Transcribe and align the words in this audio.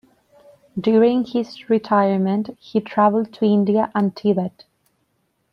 During 0.79 1.25
his 1.25 1.69
retirement 1.69 2.57
he 2.59 2.81
traveled 2.81 3.31
to 3.33 3.45
India 3.45 3.91
and 3.93 4.15
Tibet. 4.15 4.65